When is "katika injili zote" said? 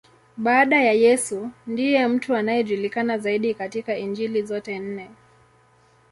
3.53-4.79